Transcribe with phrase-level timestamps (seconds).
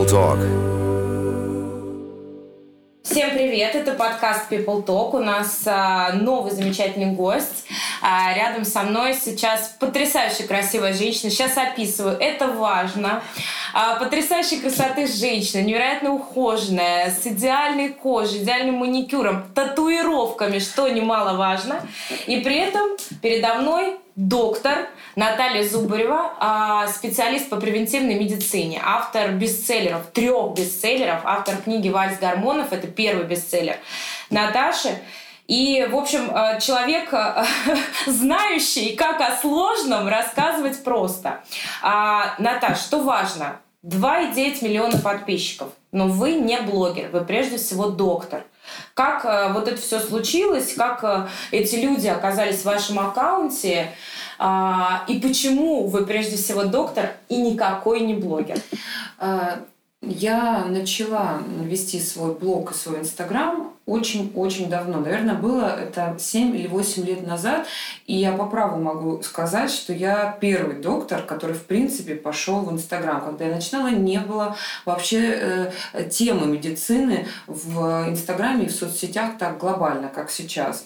[0.00, 0.38] People Talk.
[3.02, 5.14] Всем привет, это подкаст People Talk.
[5.14, 7.66] У нас а, новый замечательный гость.
[8.00, 11.30] А, рядом со мной сейчас потрясающая красивая женщина.
[11.30, 13.22] Сейчас описываю, это важно.
[13.74, 21.82] А, потрясающей красоты женщина, невероятно ухоженная, с идеальной кожей, идеальным маникюром, татуировками, что немаловажно.
[22.26, 23.98] И при этом передо мной
[24.28, 32.18] доктор Наталья Зубарева, а, специалист по превентивной медицине, автор бестселлеров, трех бестселлеров, автор книги «Вальс
[32.18, 33.76] гормонов», это первый бестселлер
[34.28, 34.98] Наташи.
[35.46, 37.44] И, в общем, э, человек, э,
[38.06, 41.40] знающий, как о сложном рассказывать просто.
[41.82, 43.56] А, Наташ, что важно?
[43.82, 45.70] 2,9 миллиона подписчиков.
[45.90, 48.44] Но вы не блогер, вы прежде всего доктор.
[49.00, 53.94] Как э, вот это все случилось, как э, эти люди оказались в вашем аккаунте,
[54.38, 54.44] э,
[55.08, 58.58] и почему вы прежде всего доктор и никакой не блогер?
[59.18, 59.62] Э,
[60.02, 65.00] я начала вести свой блог и свой инстаграм очень-очень давно.
[65.00, 67.66] Наверное, было это 7 или 8 лет назад.
[68.06, 72.72] И я по праву могу сказать, что я первый доктор, который, в принципе, пошел в
[72.72, 73.20] Инстаграм.
[73.20, 79.58] Когда я начинала, не было вообще э, темы медицины в Инстаграме и в соцсетях так
[79.58, 80.84] глобально, как сейчас.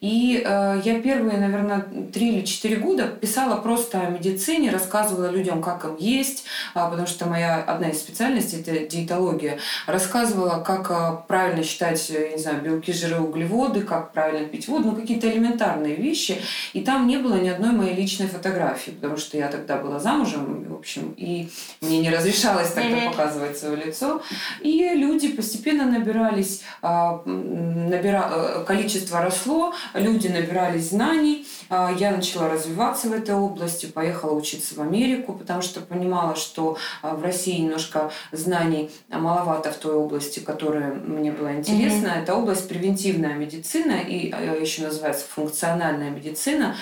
[0.00, 1.80] И э, я первые, наверное,
[2.12, 7.06] 3 или 4 года писала просто о медицине, рассказывала людям, как им есть, э, потому
[7.06, 9.58] что моя одна из специальностей– это диетология.
[9.86, 14.96] Рассказывала, как э, правильно считать не знаю, белки, жиры, углеводы, как правильно пить воду, ну
[14.96, 16.40] какие-то элементарные вещи.
[16.72, 20.64] И там не было ни одной моей личной фотографии, потому что я тогда была замужем,
[20.68, 21.48] в общем, и
[21.80, 23.10] мне не разрешалось тогда mm-hmm.
[23.10, 24.22] показывать свое лицо.
[24.60, 28.30] И люди постепенно набирались, а, набира...
[28.32, 31.46] Э, количество росло, люди набирались знаний.
[31.68, 36.76] А, я начала развиваться в этой области, поехала учиться в Америку, потому что понимала, что
[37.02, 42.08] а, в России немножко знаний маловато в той области, которая мне была интересна.
[42.08, 46.76] Mm-hmm эта область превентивная медицина и э, еще называется функциональная медицина.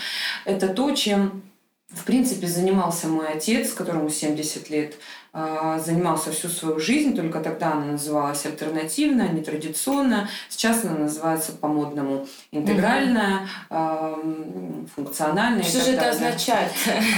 [0.44, 1.42] Это то, чем
[1.88, 4.94] в принципе занимался мой отец, которому 70 лет.
[5.32, 10.28] А, занимался всю свою жизнь, только тогда она называлась альтернативная, нетрадиционная.
[10.48, 14.88] Сейчас она называется по-модному интегральная, угу.
[14.96, 15.62] функциональная.
[15.70, 16.72] Что же это означает?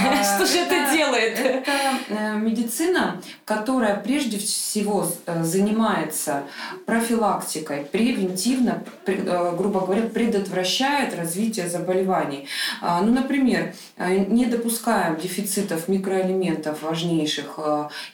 [0.07, 1.39] А, что же это делает?
[1.39, 1.71] Это
[2.09, 6.43] э, медицина, которая прежде всего э, занимается
[6.85, 12.47] профилактикой, превентивно, э, грубо говоря, предотвращает развитие заболеваний.
[12.79, 17.57] А, ну, например, не допускаем дефицитов микроэлементов важнейших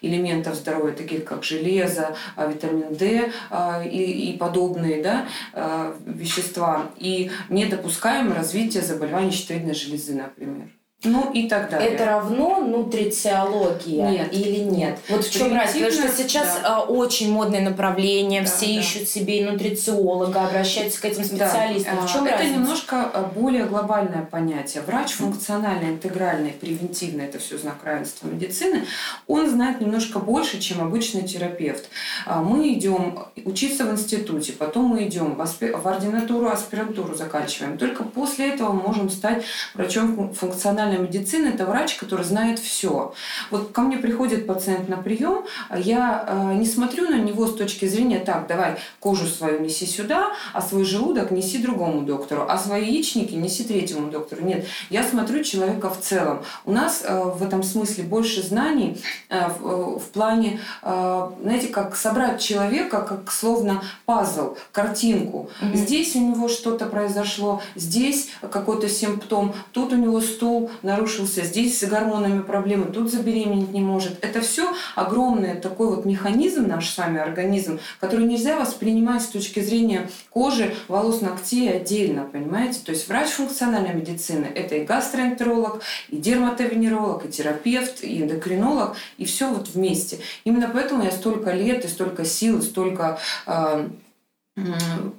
[0.02, 6.92] элементов здоровья, таких как железо, а, витамин D а, и, и подобные да, а, вещества.
[6.98, 10.70] И не допускаем развития заболеваний щитовидной железы, например.
[11.06, 11.92] Ну и так далее.
[11.92, 15.00] Это равно нутрициология нет, или нет?
[15.08, 15.86] Вот в чем разница?
[15.86, 16.82] Потому что сейчас да.
[16.82, 18.72] очень модное направление, да, все да.
[18.82, 21.96] ищут себе и нутрициолога, обращаются к этим специалистам.
[22.02, 22.02] Да.
[22.06, 22.60] В чем это разница?
[22.60, 24.84] немножко более глобальное понятие.
[24.86, 28.86] Врач функциональный, интегральный, превентивный, это все знак равенства медицины,
[29.26, 31.88] он знает немножко больше, чем обычный терапевт.
[32.28, 35.68] Мы идем учиться в институте, потом мы идем в, аспи...
[35.72, 37.78] в ординатуру, аспирантуру заканчиваем.
[37.78, 39.46] Только после этого мы можем стать
[39.76, 43.14] врачом функциональным функциональная медицина– это врач, который знает все.
[43.52, 45.46] Вот ко мне приходит пациент на прием,
[45.76, 50.32] я э, не смотрю на него с точки зрения «так, давай кожу свою неси сюда,
[50.54, 54.44] а свой желудок неси другому доктору, а свои яичники неси третьему доктору».
[54.44, 56.44] Нет, я смотрю человека в целом.
[56.66, 58.98] У нас э, в этом смысле больше знаний
[59.30, 65.50] э, в плане, знаете, как собрать человека, как словно пазл, картинку.
[65.62, 65.76] Mm-hmm.
[65.76, 71.84] Здесь у него что-то произошло, здесь какой-то симптом, тут у него стул нарушился, здесь с
[71.84, 74.24] гормонами проблемы, тут забеременеть не может.
[74.24, 80.10] Это все огромный такой вот механизм, наш с организм, который нельзя воспринимать с точки зрения
[80.30, 82.80] кожи, волос, ногтей отдельно, понимаете?
[82.86, 89.26] То есть врач функциональной медицины– это и гастроэнтеролог, и дерматовенеролог, и терапевт, и эндокринолог, и
[89.26, 90.20] все вот вместе.
[90.44, 93.88] Именно поэтому я столько лет и столько сил, и столько э,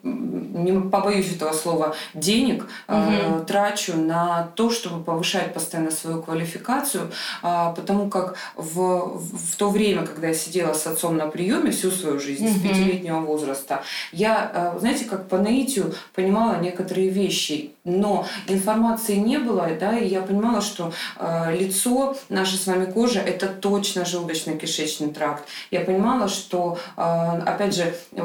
[0.02, 3.44] не побоюсь этого слова, денег угу.
[3.46, 7.10] трачу на то, чтобы повышать постоянно свою квалификацию,
[7.42, 11.90] а, потому как в, в то время, когда я сидела с отцом на приеме всю
[11.90, 12.54] свою жизнь, угу.
[12.54, 13.82] с пятилетнего возраста,
[14.12, 20.06] я, а, знаете, как по наитию понимала некоторые вещи но информации не было, да, и
[20.06, 25.44] я понимала, что э, лицо, наша с вами кожа, это точно желудочно-кишечный тракт.
[25.70, 27.02] Я понимала, что, э,
[27.46, 28.22] опять же, э,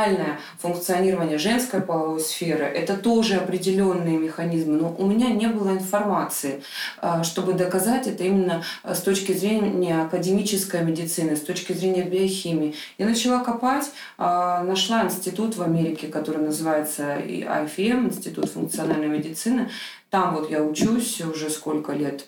[0.00, 6.62] нормальное функционирование женской половой сферы, это тоже определенные механизмы, но у меня не было информации,
[7.02, 12.74] э, чтобы доказать это именно с точки зрения академической медицины, с точки зрения биохимии.
[12.98, 19.70] Я начала копать, э, нашла институт в Америке, который называется IFM, Институт функциональной медицины.
[20.10, 22.26] Там вот я учусь уже сколько лет,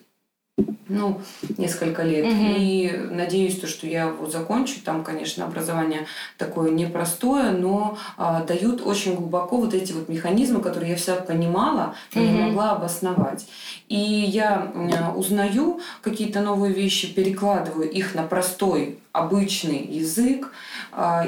[0.92, 1.20] ну,
[1.58, 2.26] несколько лет.
[2.26, 2.54] Угу.
[2.56, 4.80] И надеюсь, то, что я его закончу.
[4.84, 6.06] Там, конечно, образование
[6.38, 11.94] такое непростое, но а, дают очень глубоко вот эти вот механизмы, которые я вся понимала,
[12.14, 12.30] но угу.
[12.30, 13.46] не могла обосновать.
[13.88, 14.72] И я
[15.16, 20.52] узнаю какие-то новые вещи, перекладываю их на простой обычный язык, а,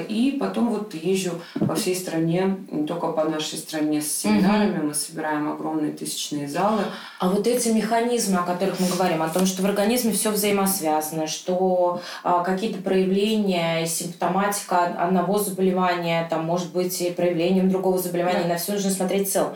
[0.08, 4.86] и потом вот езжу по всей стране, не только по нашей стране с семинарами, угу.
[4.88, 6.82] мы собираем огромные тысячные залы.
[7.18, 11.26] А вот эти механизмы, о которых мы говорим, о том, что в организме все взаимосвязано,
[11.26, 18.48] что а, какие-то проявления, симптоматика одного заболевания, там может быть и проявлением другого заболевания, да.
[18.48, 19.54] на все нужно смотреть в целом.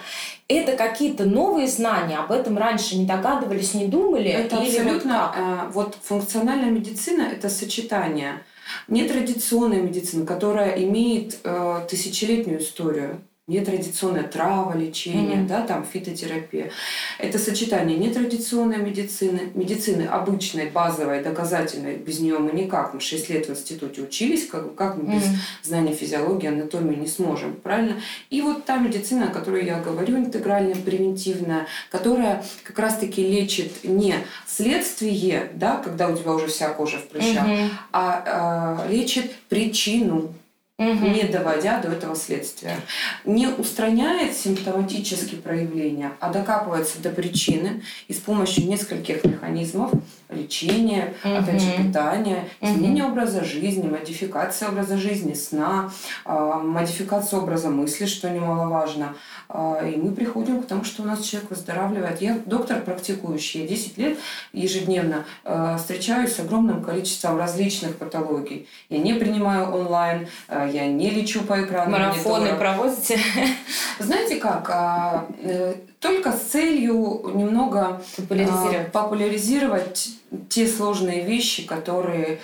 [0.49, 4.31] Это какие-то новые знания, об этом раньше не догадывались, не думали?
[4.31, 5.32] Это абсолютно,
[5.72, 8.43] вот, э, вот функциональная медицина– это сочетание
[8.88, 15.47] нетрадиционной медицины, которая имеет э, тысячелетнюю историю, нетрадиционная трава, лечение, mm-hmm.
[15.47, 16.71] да, там фитотерапия.
[17.19, 23.47] Это сочетание нетрадиционной медицины, медицины обычной, базовой, доказательной, без нее мы никак, мы 6 лет
[23.47, 25.17] в институте учились, как, как мы mm-hmm.
[25.17, 27.97] без знания физиологии, анатомии не сможем, правильно?
[28.29, 34.15] И вот та медицина, о которой я говорю, интегральная, превентивная, которая как раз-таки лечит не
[34.47, 37.69] следствие, да, когда у тебя уже вся кожа в прыщах, mm-hmm.
[37.93, 40.35] а, а лечит причину
[40.78, 41.06] угу.
[41.06, 42.76] не доводя до этого следствия.
[43.25, 49.92] Не устраняет симптоматические проявления, а докапывается до причины и с помощью нескольких механизмов
[50.30, 51.34] лечения, угу.
[51.34, 53.12] опять же, питания, изменения угу.
[53.12, 55.90] образа жизни, модификация образа жизни, сна,
[56.25, 59.16] а, модификация образа мысли, что немаловажно.
[59.48, 62.20] А, и мы приходим к тому, что у нас человек выздоравливает.
[62.20, 64.19] Я доктор практикующий, я 10 лет
[64.52, 68.69] ежедневно а, встречаюсь с огромным количеством различных патологий.
[68.90, 70.28] Я не принимаю онлайн,
[70.70, 71.91] я не лечу по экрану.
[71.91, 73.19] Марафоны проводите?
[73.99, 74.70] Знаете как?
[75.43, 80.09] Э, только с целью немного популяризировать, популяризировать
[80.49, 82.41] те сложные вещи, которые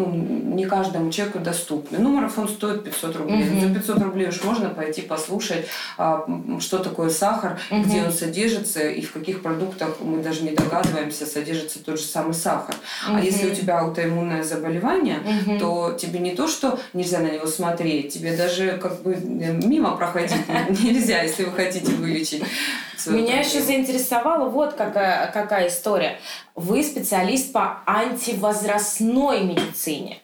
[0.00, 1.98] ну, не каждому человеку доступны.
[1.98, 3.48] Ну, марафон стоит 500 рублей.
[3.48, 3.60] Угу.
[3.60, 5.66] За 500 рублей уж можно пойти послушать,
[5.98, 6.26] а,
[6.60, 7.82] что такое сахар, угу.
[7.82, 12.34] где он содержится и в каких продуктах мы даже не догадываемся, содержится тот же самый
[12.34, 12.74] сахар.
[13.08, 13.16] Угу.
[13.16, 15.58] А если у тебя аутоиммунное заболевание, угу.
[15.58, 19.96] то тебе не то, что нельзя на него смотреть, тебе даже как бы э, мимо
[19.96, 20.48] проходить
[20.82, 22.42] нельзя, если вы хотите вылечить.
[23.06, 26.18] Меня еще заинтересовала вот какая, какая история.
[26.54, 30.18] Вы специалист по антивозрастной медицине.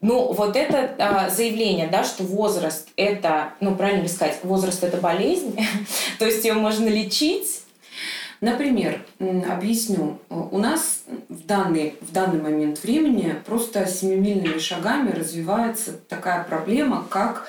[0.00, 4.98] Ну, вот это а, заявление, да, что возраст это, ну, правильно ли сказать, возраст это
[4.98, 5.58] болезнь,
[6.18, 7.62] то есть ее можно лечить.
[8.40, 16.44] Например, объясню, у нас в данный, в данный момент времени просто семимильными шагами развивается такая
[16.44, 17.48] проблема, как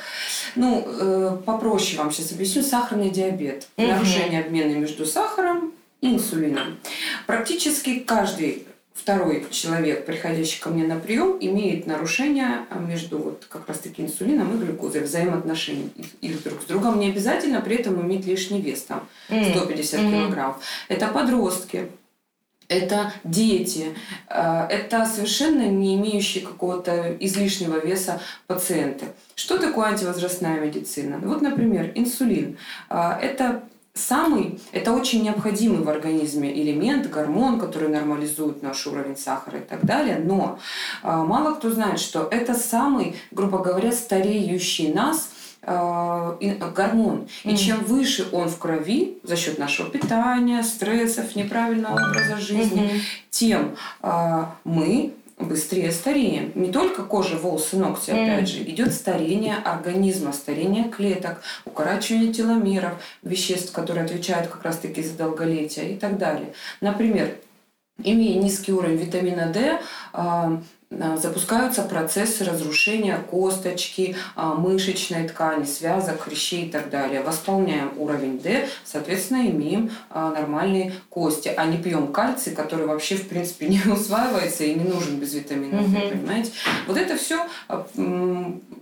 [0.56, 3.68] ну, э, попроще вам сейчас объясню, сахарный диабет.
[3.78, 3.88] Угу.
[3.88, 6.78] Нарушение обмена между сахаром и инсулином.
[7.26, 14.02] Практически каждый второй человек, приходящий ко мне на прием, имеет нарушение между вот как раз-таки
[14.02, 15.90] инсулином и глюкозой, взаимоотношений
[16.22, 17.00] их друг с другом.
[17.00, 20.12] Не обязательно при этом иметь лишний вес, там, 150 mm-hmm.
[20.12, 20.60] килограмм.
[20.90, 21.90] Это подростки,
[22.70, 23.96] это дети,
[24.30, 29.08] э, это совершенно не имеющие какого-то излишнего веса пациенты.
[29.36, 31.20] Что такое антивозрастная медицина?
[31.22, 32.58] Вот, например, инсулин.
[32.90, 33.64] Э, это
[33.96, 39.84] самый, это очень необходимый в организме элемент, гормон, который нормализует наш уровень сахара и так
[39.84, 40.22] далее.
[40.24, 40.60] Но
[41.04, 47.28] э, мало кто знает, что это самый, грубо говоря, стареющий нас– гормон.
[47.44, 47.58] И mm.
[47.58, 53.02] чем выше он в крови за счет нашего питания, стрессов, неправильного образа жизни, mm-hmm.
[53.30, 56.52] тем э, мы быстрее стареем.
[56.56, 58.24] Не только кожа, волосы, ногти, mm.
[58.24, 65.18] опять же, идет старение организма, старение клеток, укорачивание теломеров, веществ, которые отвечают как раз-таки за
[65.18, 66.54] долголетие и так далее.
[66.82, 67.36] Например,
[68.04, 69.80] имея низкий уровень витамина D,
[70.14, 70.58] э,
[70.92, 77.22] запускаются процессы разрушения косточки, а, мышечной ткани, связок, хрящей и так далее.
[77.22, 83.28] Восполняем уровень D, соответственно, имеем а, нормальные кости, а не пьем кальций, который вообще, в
[83.28, 86.10] принципе, не усваивается и не нужен без витаминов, mm-hmm.
[86.10, 86.52] понимаете?
[86.88, 87.46] Вот это все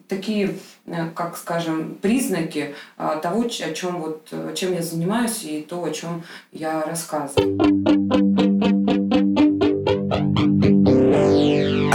[0.07, 2.75] такие, э, как скажем, признаки
[3.21, 6.23] того, о чем вот, чем я занимаюсь и то, о чем
[6.53, 7.96] я рассказываю.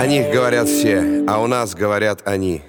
[0.03, 2.63] О них говорят все, а у нас говорят они.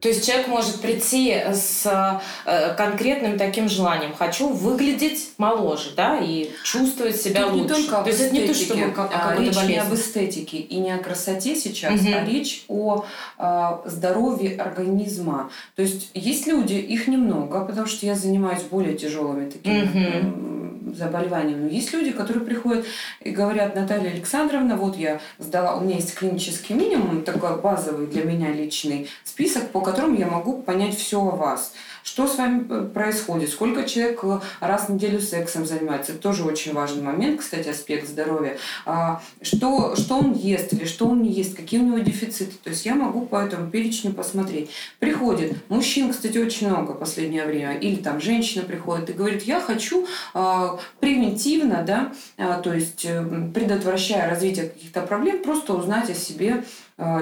[0.00, 4.14] То есть человек может прийти с э, конкретным таким желанием.
[4.14, 7.62] Хочу выглядеть моложе, да, и чувствовать себя Тут лучше.
[7.62, 9.72] Не только то есть это не то, что мы как а речь болезнь.
[9.72, 12.10] не об эстетике и не о красоте сейчас, угу.
[12.14, 13.04] а речь о
[13.38, 15.50] э, здоровье организма.
[15.76, 20.60] То есть есть люди, их немного, потому что я занимаюсь более тяжелыми такими угу
[20.96, 21.62] заболеванием.
[21.62, 22.86] Но есть люди, которые приходят
[23.20, 28.24] и говорят, Наталья Александровна, вот я сдала, у меня есть клинический минимум, такой базовый для
[28.24, 31.72] меня личный список, по которому я могу понять все о вас.
[32.02, 33.50] Что с вами э, происходит?
[33.50, 36.12] Сколько человек э, раз в неделю сексом занимается?
[36.12, 38.56] Это тоже очень важный момент, кстати, аспект здоровья.
[38.86, 41.56] А, что, что он ест или что он не ест?
[41.56, 42.54] Какие у него дефициты?
[42.62, 44.70] То есть я могу по этому перечню посмотреть.
[44.98, 49.60] Приходит, мужчин, кстати, очень много в последнее время, или там женщина приходит и говорит, я
[49.60, 56.14] хочу а, превентивно, да, а, то есть э, предотвращая развитие каких-то проблем, просто узнать о
[56.14, 56.64] себе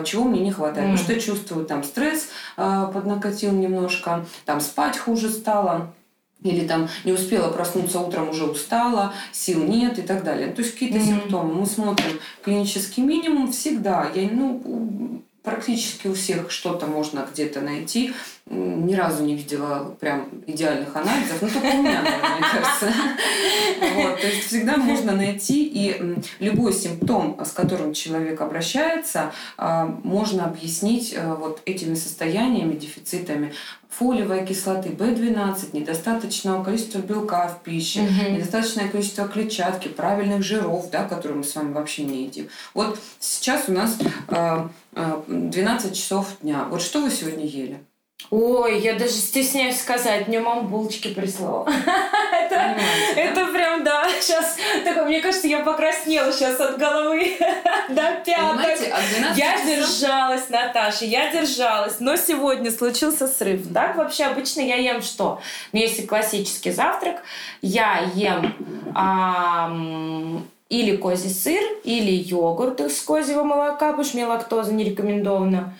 [0.05, 0.89] чего мне не хватает.
[0.89, 0.93] Mm.
[0.93, 5.93] Потому что чувствую, там стресс э, поднакатил немножко, там спать хуже стало.
[6.43, 10.53] Или там не успела проснуться утром, уже устала, сил нет и так далее.
[10.53, 11.23] То есть какие-то mm-hmm.
[11.23, 11.55] симптомы.
[11.55, 14.07] Мы смотрим клинический минимум всегда.
[14.15, 18.13] Я, ну, практически у всех что-то можно где-то найти
[18.51, 22.93] ни разу не видела прям идеальных анализов, ну только у меня, наверное, мне кажется.
[23.95, 30.47] Вот, то есть всегда можно найти, и любой симптом, с которым человек обращается, а, можно
[30.47, 33.53] объяснить э, вот этими состояниями, дефицитами
[33.91, 38.31] фолиевой кислоты, В12, недостаточного количества белка в пище, угу.
[38.31, 42.49] недостаточное количество клетчатки, правильных жиров, да, которые мы с вами вообще не едим.
[42.75, 43.99] Вот сейчас у нас
[45.27, 46.67] 12 часов дня.
[46.71, 47.81] Вот что вы сегодня ели?
[48.31, 51.67] Ой, я даже стесняюсь сказать, мне мама булочки прислала.
[52.33, 52.77] это,
[53.17, 57.39] это прям, да, сейчас, такое, мне кажется, я покраснела сейчас от головы
[57.89, 58.67] до пяток.
[59.35, 63.73] Я держалась, Наташа, я держалась, но сегодня случился срыв.
[63.73, 65.41] Так вообще обычно я ем что?
[65.73, 67.23] У меня есть классический завтрак,
[67.63, 68.53] я ем
[70.69, 75.75] или козий сыр, или йогурт из козьего молока, потому что мне лактоза не рекомендована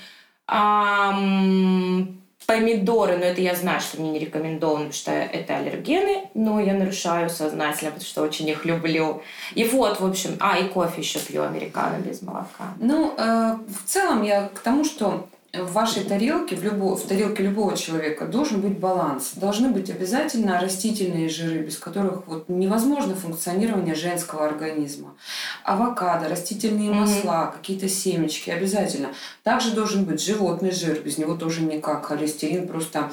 [2.47, 6.73] помидоры, но это я знаю, что мне не рекомендовано, потому что это аллергены, но я
[6.73, 9.21] нарушаю сознательно, потому что очень их люблю.
[9.55, 12.73] И вот, в общем, а, и кофе еще пью американо без молока.
[12.81, 17.43] Ну, э, в целом я к тому, что в вашей тарелке, в, любо, в тарелке
[17.43, 19.33] любого человека должен быть баланс.
[19.35, 25.15] Должны быть обязательно растительные жиры, без которых вот невозможно функционирование женского организма.
[25.65, 27.57] Авокадо, растительные масла, mm-hmm.
[27.57, 29.09] какие-то семечки обязательно.
[29.43, 32.05] Также должен быть животный жир, без него тоже никак.
[32.05, 33.11] Холестерин просто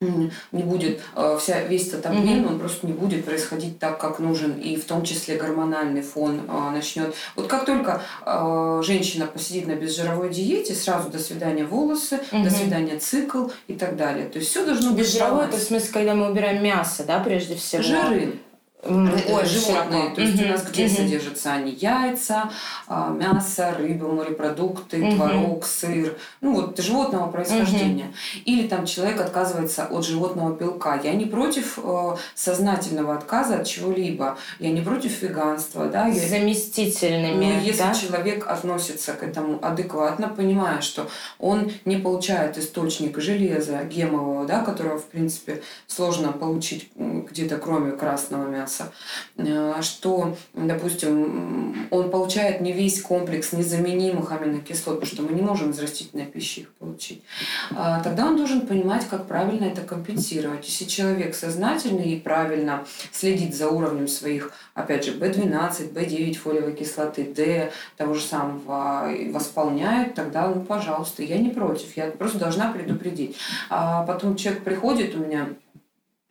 [0.00, 2.48] не будет э, вся весь этот обмен, mm-hmm.
[2.48, 6.70] он просто не будет происходить так, как нужен, и в том числе гормональный фон э,
[6.70, 7.14] начнет.
[7.36, 12.44] Вот как только э, женщина посидит на безжировой диете, сразу до свидания волосы, mm-hmm.
[12.44, 14.26] до свидания цикл и так далее.
[14.26, 15.00] То есть все должно быть.
[15.00, 17.82] Безжировой это в смысле, когда мы убираем мясо, да, прежде всего.
[17.82, 18.38] Жиры.
[18.82, 20.10] Ой, животные.
[20.14, 20.94] То есть угу, у нас где угу.
[20.94, 21.72] содержатся они?
[21.72, 22.50] Яйца,
[22.86, 25.16] а, мясо, рыба, морепродукты, угу.
[25.16, 26.16] творог, сыр.
[26.40, 28.06] Ну вот животного происхождения.
[28.06, 28.42] Угу.
[28.46, 30.98] Или там человек отказывается от животного белка.
[31.02, 34.38] Я не против э, сознательного отказа от чего-либо.
[34.58, 35.86] Я не против веганства.
[35.86, 36.06] Да?
[36.06, 36.28] Я...
[36.28, 37.44] Заместительными.
[37.44, 37.94] Но если да?
[37.94, 41.08] человек относится к этому адекватно, понимая, что
[41.38, 48.48] он не получает источник железа гемового, да, которого, в принципе, сложно получить где-то кроме красного
[48.48, 48.92] мяса, мяса,
[49.36, 55.70] э, что, допустим, он получает не весь комплекс незаменимых аминокислот, потому что мы не можем
[55.70, 57.22] из растительной пищи их получить,
[57.70, 60.66] а тогда он должен понимать, как правильно это компенсировать.
[60.66, 67.24] Если человек сознательный и правильно следит за уровнем своих, опять же, B12, B9 фолиевой кислоты,
[67.24, 73.36] D, того же самого, восполняет, тогда, ну, пожалуйста, я не против, я просто должна предупредить.
[73.68, 75.48] А потом человек приходит у меня,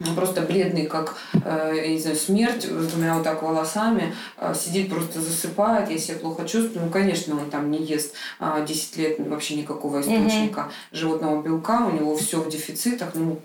[0.08, 4.54] он просто бледный, как, э, я не знаю, смерть, с двумя вот так волосами, э,
[4.56, 6.86] сидит, просто засыпает, я себя плохо чувствую.
[6.86, 10.72] Ну, конечно, он там не ест 10 а, лет вообще никакого источника угу.
[10.94, 13.10] животного белка, у него все в дефицитах.
[13.16, 13.42] Ну,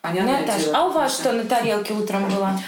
[0.00, 0.76] Понятное Наташа, дело.
[0.78, 2.58] а у вас что на тарелке утром было?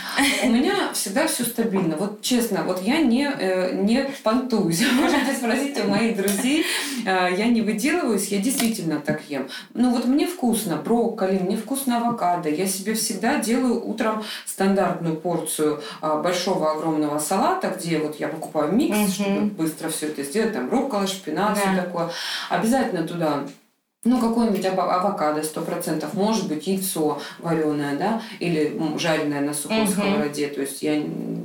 [0.42, 1.96] У меня всегда все стабильно.
[1.96, 4.82] Вот честно, вот я не, э, не понтуюсь.
[4.92, 6.66] Можете спросить у моих друзей.
[7.06, 9.48] Э, Я не выделываюсь, я действительно так ем.
[9.74, 12.48] Ну вот мне вкусно брокколи, мне вкусно авокадо.
[12.48, 18.72] Я себе всегда делаю утром стандартную порцию а, большого огромного салата, где вот я покупаю
[18.72, 19.08] микс, Мгм.
[19.12, 20.52] чтобы быстро все это сделать.
[20.52, 21.60] Там брокколи, шпинат, Да.
[21.60, 22.10] все такое.
[22.48, 23.44] Обязательно туда
[24.02, 29.80] ну, какой-нибудь авокадо, сто процентов, может быть, яйцо вареное, да, или м, жареное на сухой
[29.80, 29.88] Мгм.
[29.92, 31.02] сковороде, то есть я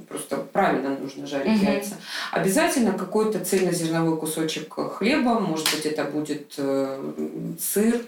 [0.07, 1.65] просто правильно нужно жарить Мгм.
[1.73, 1.95] яйца.
[2.31, 7.11] Обязательно какой-то цельнозерновой кусочек хлеба, может быть, это будет э,
[7.59, 8.01] сыр,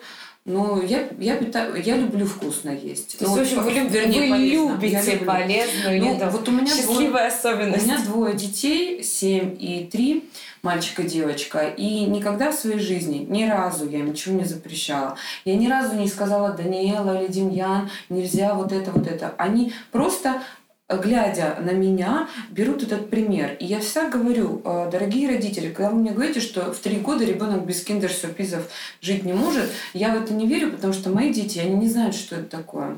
[0.48, 3.20] но я, я, питаю, я люблю вкусно есть.
[3.20, 4.72] То есть, Ну, в общем, вы, люб- вернее, вы полезно.
[4.72, 6.25] любите полезную Ну, еду.
[6.32, 7.84] вот у меня Счастливая двое- особенность.
[7.86, 10.24] у меня двое детей, 7 и 3,
[10.63, 11.68] мальчик и девочка.
[11.68, 15.18] И никогда в своей жизни, ни разу я им ничего не запрещала.
[15.46, 19.36] Я ни разу не сказала Даниэла или Демьян, нельзя вот это, вот это.
[19.38, 20.42] Они просто
[20.89, 23.56] глядя на меня, берут этот пример.
[23.60, 27.25] И я всегда говорю, э, дорогие родители, когда вы мне говорите, что в три года
[27.25, 28.70] ребенок без киндер-сюрпризов
[29.01, 32.15] жить не может, я в это не верю, потому что мои дети, они не знают,
[32.15, 32.98] что это такое.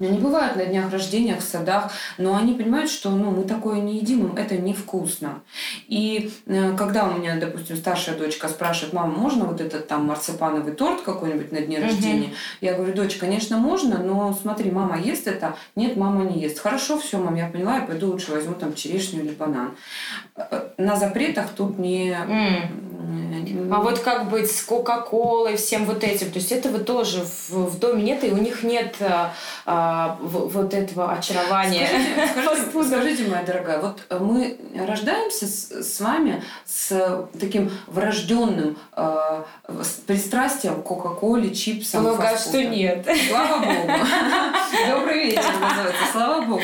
[0.00, 3.98] Они бывают на днях рождения, в садах, но они понимают, что ну, мы такое не
[3.98, 5.40] едим, им это невкусно.
[5.86, 10.72] И э, когда у меня, допустим, старшая дочка спрашивает, мама, можно вот этот там марципановый
[10.72, 11.86] торт какой-нибудь на дне Мгм.
[11.86, 12.30] рождения?
[12.60, 15.54] Я говорю, дочь, конечно, можно, но смотри, мама ест это?
[15.76, 16.58] Нет, мама не ест.
[16.58, 19.76] Хорошо, все, мам, я поняла, я пойду лучше возьму там черешню или банан.
[20.36, 22.10] Э, На запретах тут не...
[22.10, 22.93] М.
[23.72, 26.30] А вот как быть с Кока-Колой, всем вот этим?
[26.30, 28.96] То есть этого тоже в, в доме нет, и у них нет
[29.66, 31.86] а, в- вот этого очарования.
[31.86, 34.56] Скажите, скажите, скажите, моя дорогая, вот мы
[34.86, 39.42] рождаемся с, с вами с таким врожденным э,
[40.06, 43.06] пристрастием к Кока-Коле, чипсам, Полагаю, что нет.
[43.28, 43.92] Слава Богу.
[44.90, 46.02] Добрый вечер называется.
[46.12, 46.62] Слава Богу.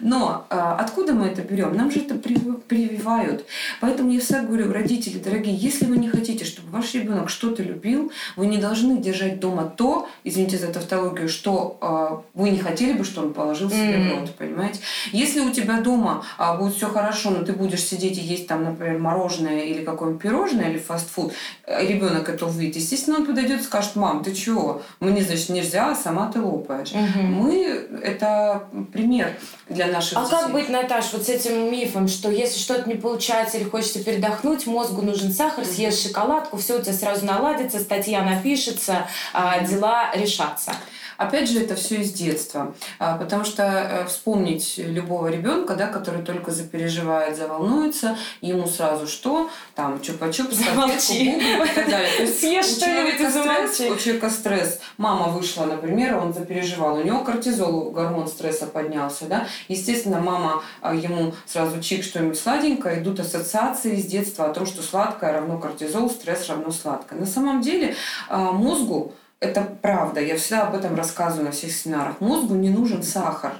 [0.00, 1.76] Но э, откуда мы это берем?
[1.76, 3.44] Нам же это прив- прививают.
[3.80, 8.10] Поэтому я всегда говорю, родители, дорогие, если вы не хотите, чтобы ваш ребенок что-то любил,
[8.36, 13.04] вы не должны держать дома то, извините за тавтологию, что э, вы не хотели бы,
[13.04, 14.20] что он положил себе в М.
[14.20, 14.80] рот, понимаете?
[15.12, 18.64] Если у тебя дома а, будет все хорошо, но ты будешь сидеть и есть там,
[18.64, 21.32] например, мороженое или какое-нибудь пирожное или фастфуд,
[21.66, 24.82] ребенок это увидит, естественно, он подойдет и скажет, мам, ты чего?
[25.00, 26.92] Мне, значит, нельзя, а сама ты лопаешь.
[26.92, 27.32] Мгм.
[27.32, 27.64] Мы
[28.02, 29.32] это пример
[29.68, 30.36] для наших А детей.
[30.36, 34.66] как быть, Наташ, вот с этим мифом, что если что-то не получается или хочется передохнуть,
[34.66, 40.72] мозгу нужен сахар, съешь шоколадку, все у тебя сразу наладится, статья напишется, а, дела решатся.
[41.20, 42.74] Опять же, это все из детства.
[42.98, 49.50] А, Потому что э, вспомнить любого ребенка, да, который только запереживает, заволнуется, ему сразу что?
[49.74, 51.32] Там чупа-чуп, Замолчи.
[51.32, 52.10] бублик и так далее.
[52.16, 53.90] То есть Съешь что-нибудь и замолчи.
[53.90, 54.80] у человека стресс.
[54.96, 59.46] Мама вышла, например, он запереживал, у него кортизол, гормон стресса поднялся, да.
[59.68, 64.82] Естественно, мама а, ему сразу чик что-нибудь сладенькое, идут ассоциации с детства о том, что
[64.82, 67.18] сладкое равно кортизол, стресс равно сладкое.
[67.18, 67.94] На самом деле
[68.30, 70.20] а, мозгу это правда.
[70.20, 72.20] Я всегда об этом рассказываю на всех семинарах.
[72.20, 73.54] Мозгу не нужен сахар.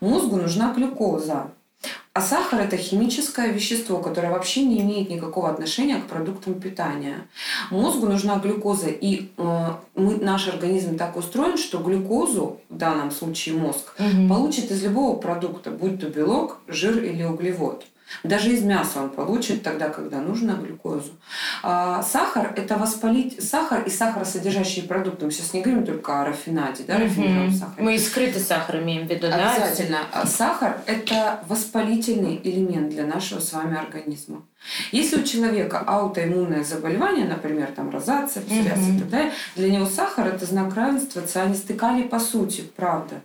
[0.00, 1.50] Мозгу нужна глюкоза.
[2.14, 7.26] А сахар– это химическое вещество, которое вообще не имеет никакого отношения к продуктам питания.
[7.70, 13.56] Мозгу нужна глюкоза, и э, мы, наш организм так устроен, что глюкозу, в данном случае
[13.56, 13.96] мозг,
[14.28, 17.86] получит из любого продукта, будь то белок, жир или углевод.
[18.24, 21.12] Даже из мяса он получит тогда, когда нужно глюкозу.
[21.62, 23.42] А сахар– это воспалить...
[23.42, 25.24] Сахар и сахаросодержащие продукты.
[25.26, 27.56] Мы сейчас не говорим только о рафинаде, да, рафинированном Мгм.
[27.56, 27.82] сахаре.
[27.82, 29.52] Мы и скрытый сахар имеем в виду, да?
[29.54, 29.98] Обязательно.
[30.12, 34.42] А Сахар– это воспалительный элемент для нашего с вами организма.
[34.92, 38.98] Если у человека аутоиммунное заболевание, например, там розация, псориаз и Мгм.
[39.00, 43.16] так далее, для него сахар– это знак равенства, цианистый калий по сути, правда.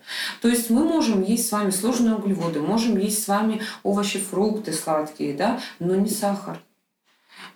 [0.41, 4.73] То есть мы можем есть с вами сложные углеводы, можем есть с вами овощи, фрукты
[4.77, 6.59] сладкие, да, но не сахар.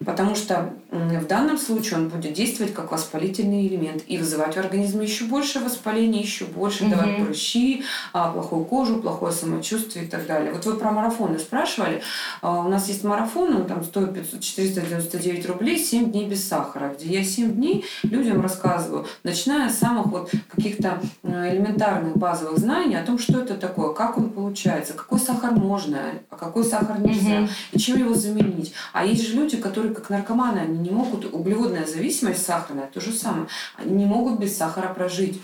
[0.06, 5.06] Потому что в данном случае он будет действовать как воспалительный элемент и вызывать в организме
[5.06, 6.92] еще больше воспаления, еще больше Мгм.
[6.92, 7.84] давать прыщи,
[8.14, 10.52] а, плохую кожу, плохое самочувствие и так далее.
[10.52, 12.02] Вот вы про марафоны спрашивали.
[12.42, 16.94] А, У нас есть марафон, он там стоит 500, 499 рублей, 7 дней без сахара,
[16.98, 22.96] где я 7 дней людям рассказываю, начиная с самых вот каких-то э, элементарных базовых знаний
[22.96, 27.42] о том, что это такое, как он получается, какой сахар можно, а какой сахар нельзя,
[27.42, 27.50] Мгм.
[27.72, 28.74] и чем его заменить.
[28.94, 33.12] А есть же люди, которые как наркоманы, они не могут, углеводная зависимость сахарная, то же
[33.12, 35.42] самое, они не могут без сахара прожить.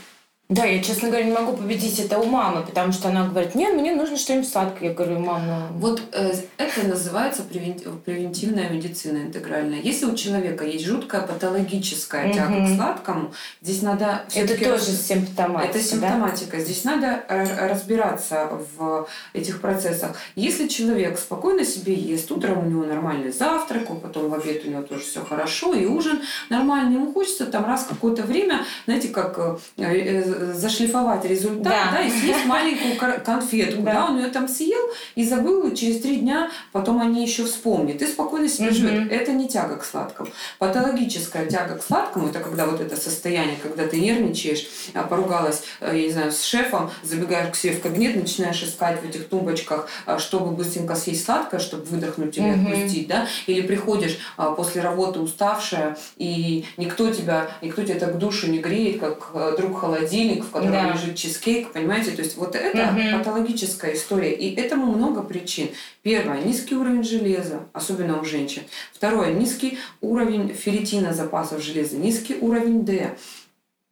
[0.50, 3.74] Да, я, честно говоря, не могу победить это у мамы, потому что она говорит, нет,
[3.74, 4.90] мне нужно что-нибудь сладкое.
[4.90, 5.68] Я говорю, мама...
[5.74, 9.82] Вот э, это называется превентивная медицина интегральная.
[9.82, 12.34] Если у человека есть жуткая патологическая угу.
[12.34, 14.24] тяга к сладкому, здесь надо...
[14.34, 15.08] Это тоже раз...
[15.08, 16.56] симптоматика, Это симптоматика.
[16.56, 16.64] Да?
[16.64, 20.16] Здесь надо разбираться в этих процессах.
[20.36, 24.84] Если человек спокойно себе ест, утром у него нормальный завтрак, потом в обед у него
[24.84, 29.58] тоже все хорошо, и ужин нормальный, ему хочется там раз какое-то время, знаете, как э,
[29.78, 33.82] э, зашлифовать результат, да, да и съесть маленькую конфетку.
[33.82, 33.94] Да.
[33.94, 34.82] да, он ее там съел
[35.16, 38.02] и забыл, и через три дня потом они еще вспомнят.
[38.02, 38.76] И спокойно себе угу.
[38.76, 39.12] живет.
[39.12, 40.30] Это не тяга к сладкому.
[40.60, 45.92] Патологическая тяга к сладкому, это когда вот это состояние, когда ты нервничаешь, а, поругалась, э,
[45.96, 49.88] я не знаю, с шефом, забегаешь к себе в кабинет, начинаешь искать в этих тумбочках,
[50.06, 52.72] а, чтобы быстренько съесть сладкое, чтобы выдохнуть или угу.
[52.72, 58.48] отпустить, да, или приходишь а, после работы уставшая, и никто тебя, никто тебя так душу
[58.48, 60.94] не греет, как э, друг холодильник, холодильник, в котором да.
[60.94, 62.12] лежит чизкейк, понимаете?
[62.12, 63.18] То есть вот это угу.
[63.18, 64.34] патологическая история.
[64.34, 65.70] И этому много причин.
[66.02, 68.64] Первое, низкий уровень железа, особенно у женщин.
[68.94, 73.18] Второе, низкий уровень ферритина запасов железа, низкий уровень D.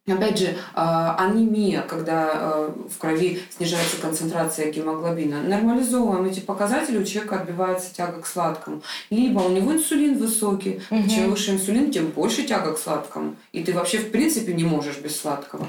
[0.08, 5.42] Опять же, а, анемия, когда а, в крови снижается концентрация гемоглобина.
[5.42, 8.82] Нормализовываем эти показатели, у человека отбивается тяга к сладкому.
[9.10, 10.80] Либо у него инсулин высокий.
[10.90, 11.08] Угу.
[11.08, 13.34] Чем выше инсулин, тем больше тяга к сладкому.
[13.50, 15.64] И ты вообще в принципе не можешь без сладкого.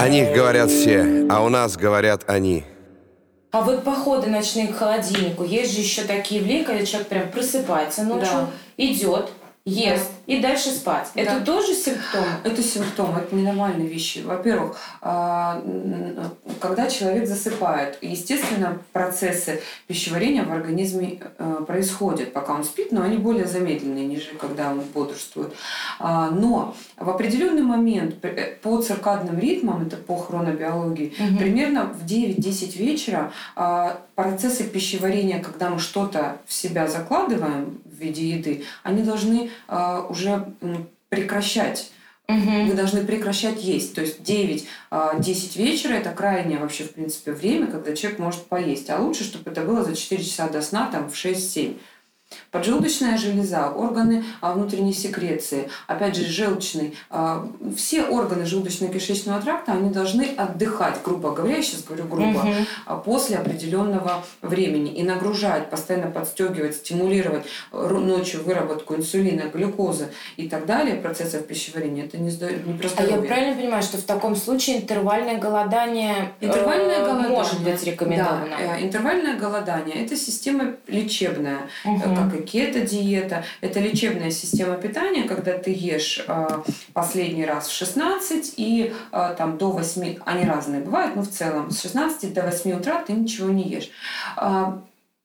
[0.00, 2.62] О них говорят все, а у нас говорят они.
[3.50, 8.04] А вот походы ночные к холодильнику, есть же еще такие явления, когда человек прям просыпается
[8.04, 8.48] ночью, да.
[8.78, 9.30] идет,
[9.64, 11.10] ест и дальше спать.
[11.14, 11.20] Да.
[11.20, 12.24] Это тоже симптом?
[12.44, 14.18] Это симптом, это ненормальные вещи.
[14.18, 15.62] Во-первых, а,
[16.60, 23.16] когда человек засыпает, естественно, процессы пищеварения в организме э, происходят, пока он спит, но они
[23.16, 25.52] более замедленные, нежели когда он бодрствует.
[25.98, 31.38] А, но в определенный момент э, по циркадным ритмам, это по хронобиологии, угу.
[31.38, 38.64] примерно в 9-10 вечера а, процессы пищеварения, когда мы что-то в себя закладываем виде еды,
[38.82, 40.54] они должны а, уже
[41.08, 41.90] прекращать.
[42.28, 42.66] Угу.
[42.66, 43.94] Вы должны прекращать есть.
[43.94, 48.88] То есть 9-10 а, вечера это крайнее вообще, в принципе, время, когда человек может поесть.
[48.90, 51.78] А лучше, чтобы это было за 4 часа до сна, там в 6-7.
[52.50, 56.94] Поджелудочная железа, органы а, внутренней секреции, опять же, желчный.
[57.10, 63.00] А, все органы желудочно-кишечного тракта, они должны отдыхать, грубо говоря, я сейчас говорю грубо, угу.
[63.04, 70.96] после определенного времени и нагружать, постоянно подстегивать, стимулировать ночью выработку инсулина, глюкозы и так далее,
[70.96, 72.04] процессов пищеварения.
[72.04, 76.98] Это не, не про А я правильно понимаю, что в таком случае интервальное голодание, интервальное
[76.98, 78.46] э, голодание может быть рекомендовано?
[78.50, 83.44] Да, э, интервальное голодание– это система лечебная, угу как и кето-диета.
[83.60, 89.58] Это лечебная система питания, когда ты ешь э, последний раз в 16 и э, там
[89.58, 93.50] до 8, они разные бывают, но в целом с 16 до 8 утра ты ничего
[93.50, 93.90] не ешь.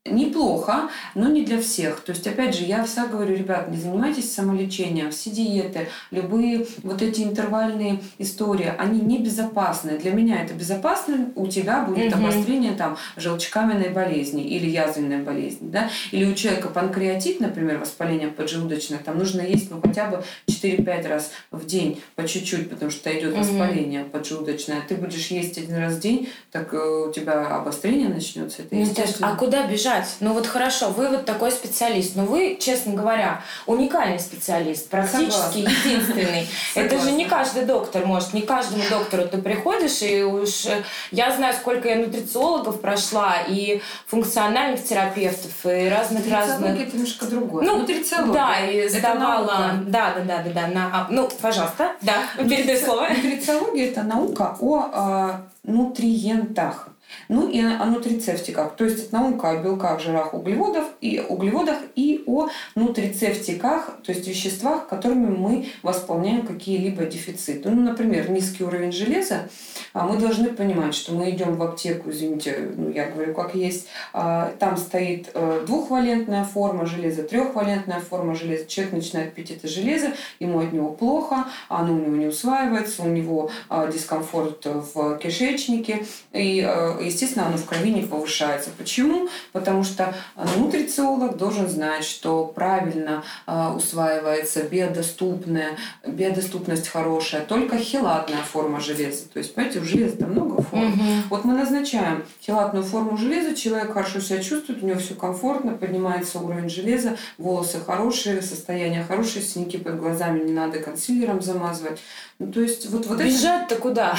[0.09, 2.01] Неплохо, но не для всех.
[2.01, 7.01] То есть, опять же, я всегда говорю, ребят, не занимайтесь самолечением, все диеты, любые вот
[7.01, 9.97] эти интервальные истории, они небезопасны.
[9.97, 12.23] Для меня это безопасно, у тебя будет угу.
[12.23, 18.99] обострение там желчекаменной болезни или язвенной болезни, да, или у человека панкреатит, например, воспаление поджелудочное,
[18.99, 23.33] там нужно есть ну хотя бы 4-5 раз в день по чуть-чуть, потому что идет
[23.33, 23.41] угу.
[23.41, 24.81] воспаление поджелудочное.
[24.87, 28.61] Ты будешь есть один раз в день, так э, у тебя обострение начнется.
[28.61, 29.31] Это ну, естественно.
[29.31, 29.96] А куда бежать?
[29.97, 35.31] Сказать, ну вот хорошо, вы вот такой специалист, но вы, честно говоря, уникальный специалист, практически
[35.31, 35.59] Согласна.
[35.59, 36.47] единственный.
[36.75, 41.35] Это же не каждый доктор может, не каждому доктору ты приходишь, и уж э, я
[41.35, 46.79] знаю, сколько я нутрициологов прошла, и функциональных терапевтов, и разных разных.
[46.79, 47.65] это немножко другое.
[47.65, 48.33] Ну, нутрициология.
[48.33, 49.73] Да, и сдавала.
[49.85, 50.67] Да, да, да, да, да.
[50.67, 53.07] На, а, ну, пожалуйста, да, передай слово.
[53.09, 56.89] Нутрициология это наука о э, нутриентах.
[57.29, 62.23] Ну и о нутрицептиках, то есть это наука о белках, жирах, углеводов и углеводах и
[62.25, 67.69] о нутрицептиках, то есть веществах, которыми мы восполняем какие-либо дефициты.
[67.69, 69.49] Ну, например, низкий уровень железа.
[69.93, 73.87] А мы должны понимать, что мы идем в аптеку, извините, ну, я говорю как есть,
[74.13, 78.65] а, там стоит э, двухвалентная форма железа, трехвалентная форма железа.
[78.67, 83.07] Человек начинает пить это железо, ему от него плохо, оно у него не усваивается, у
[83.07, 88.69] него а, дискомфорт в кишечнике, и э, естественно, оно в крови не повышается.
[88.77, 89.29] Почему?
[89.51, 90.13] Потому что
[90.57, 99.27] нутрициолог должен знать, что правильно э, усваивается биодоступная, биодоступность хорошая, только хелатная форма железа.
[99.29, 100.93] То есть, понимаете, у железа там много форм.
[100.93, 101.03] Угу.
[101.29, 106.39] Вот мы назначаем хелатную форму железа, человек хорошо себя чувствует, у него все комфортно, поднимается
[106.39, 111.99] уровень железа, волосы хорошие, состояние хорошее, синяки под глазами не надо консилером замазывать.
[112.39, 113.81] Ну, то есть вот, вот Бежать-то это...
[113.81, 114.15] куда?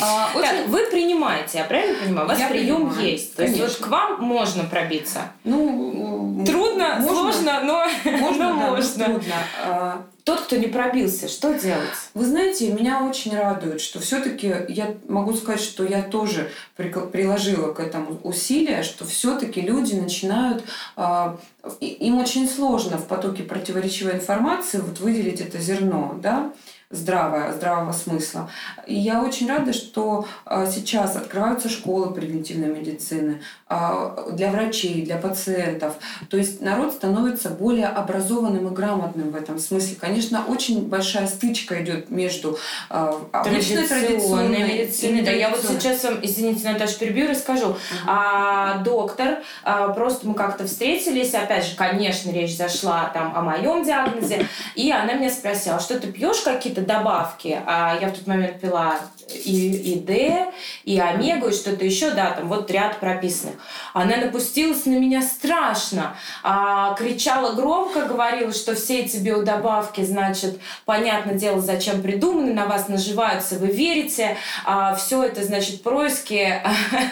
[0.00, 0.48] А, очень...
[0.48, 2.26] так, вы принимаете, правильно понимаю?
[2.26, 3.12] У вас я прием принимаю.
[3.12, 3.34] есть.
[3.34, 5.32] То есть вот к вам можно пробиться.
[5.44, 7.86] Ну, трудно, можно, сложно, но
[8.18, 8.42] можно.
[8.52, 9.04] Но можно.
[9.06, 9.34] трудно.
[9.64, 11.88] А, тот, кто не пробился, что делать?
[12.14, 17.80] Вы знаете, меня очень радует, что все-таки я могу сказать, что я тоже приложила к
[17.80, 20.64] этому усилия, что все-таки люди начинают,
[20.96, 21.36] э,
[21.80, 26.52] им очень сложно в потоке противоречивой информации вот выделить это зерно, да,
[26.92, 28.50] здравого, здравого смысла.
[28.86, 35.16] И я очень рада, что а, сейчас открываются школы превентивной медицины а, для врачей, для
[35.16, 35.94] пациентов.
[36.28, 39.96] То есть народ становится более образованным и грамотным в этом смысле.
[39.98, 42.58] Конечно, очень большая стычка идет между
[42.90, 45.22] а, обычной традиционной медициной.
[45.22, 47.68] Да, я вот сейчас вам, извините, Наташа, перебью, расскажу.
[47.68, 47.76] Угу.
[48.06, 53.82] А, доктор, а, просто мы как-то встретились, опять же, конечно, речь зашла там о моем
[53.82, 57.60] диагнозе, и она меня спросила, что ты пьешь какие-то добавки.
[57.66, 58.98] А я в тот момент пила
[59.44, 60.52] и, и Д,
[60.84, 63.56] и омегу, и что-то еще, да, там вот ряд прописанных.
[63.92, 71.34] Она напустилась на меня страшно, а, кричала громко, говорила, что все эти биодобавки, значит, понятное
[71.34, 76.62] дело, зачем придуманы, на вас наживаются, вы верите, а все это, значит, происки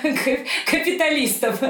[0.67, 1.61] капиталистов,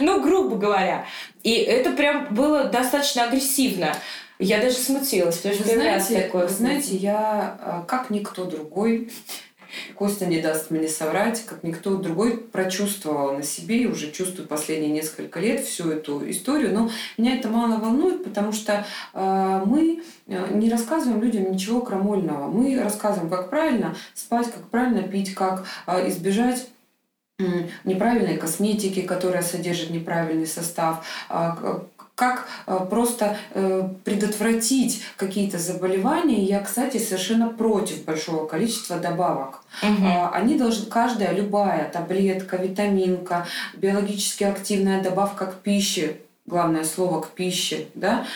[0.00, 1.06] ну, грубо говоря.
[1.42, 3.94] И это прям было достаточно агрессивно.
[4.38, 6.48] Я даже смутилась, потому что вы знаете, такое.
[6.48, 9.10] Знаете, я а, как никто другой
[9.94, 14.90] Костя не даст мне соврать, как никто другой прочувствовал на себе и уже чувствую последние
[14.90, 16.72] несколько лет всю эту историю.
[16.72, 22.48] Но меня это мало волнует, потому что э, мы не рассказываем людям ничего крамольного.
[22.48, 26.68] Мы рассказываем, как правильно спать, как правильно пить, как э, избежать
[27.82, 31.04] неправильной косметики, которая содержит неправильный состав,
[32.14, 36.44] как э, просто э, предотвратить какие-то заболевания.
[36.44, 39.62] Я, кстати, совершенно против большого количества добавок.
[39.82, 40.08] Угу.
[40.32, 47.86] Они должны, каждая, любая таблетка, витаминка, биологически активная добавка к пище, главное слово к пище,
[47.94, 48.26] да,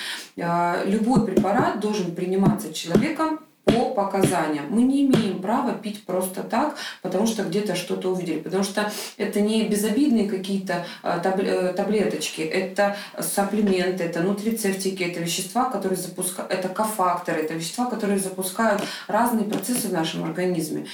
[0.40, 4.66] а, любой препарат должен приниматься человеком по показаниям.
[4.70, 8.40] Мы не имеем права пить просто так, потому что где-то что-то увидели.
[8.40, 15.70] Потому что это не безобидные какие-то а, э, таблеточки, это сапплименты, это нутрицептики, это вещества,
[15.70, 20.86] которые запускают, это кофакторы, это вещества, которые запускают разные процессы в нашем организме.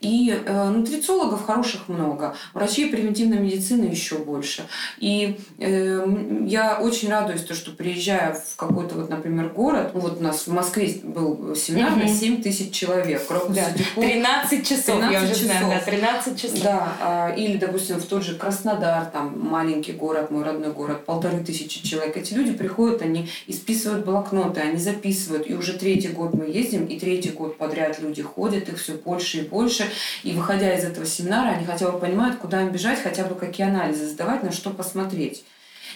[0.00, 4.66] И э, нутрициологов хороших много, врачей превентивной медицины еще больше.
[4.98, 10.22] И э, я очень радуюсь, то, что приезжая в какой-то, вот, например, город, вот у
[10.22, 13.26] нас в Москве был семинар 7 тысяч человек.
[13.26, 13.66] Крокус да.
[13.94, 15.46] 13 часов, 13 я уже часов.
[15.46, 16.62] знаю, да, 13 часов.
[16.62, 21.40] Да, а, или, допустим, в тот же Краснодар, там маленький город, мой родной город, полторы
[21.40, 22.16] тысячи человек.
[22.16, 25.48] Эти люди приходят, они исписывают блокноты, они записывают.
[25.48, 29.38] И уже третий год мы ездим, и третий год подряд люди ходят, их все больше
[29.38, 29.84] и больше.
[30.22, 33.66] И выходя из этого семинара, они хотя бы понимают, куда им бежать, хотя бы какие
[33.66, 35.44] анализы сдавать, на что посмотреть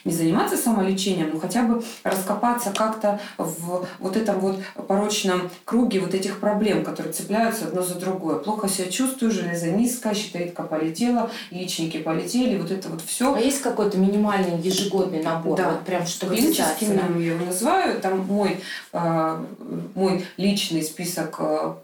[0.05, 6.15] не заниматься самолечением, но хотя бы раскопаться как-то в вот этом вот порочном круге вот
[6.15, 8.39] этих проблем, которые цепляются одно за другое.
[8.39, 13.35] Плохо себя чувствую, железо низкое, щитовидка полетела, яичники полетели, вот это вот все.
[13.35, 15.57] А есть какой-то минимальный ежегодный набор?
[15.57, 15.71] Да.
[15.71, 18.01] Вот прям что Клиническим я его называю.
[18.01, 18.61] Там мой,
[18.93, 19.45] э,
[19.95, 21.75] мой личный список э,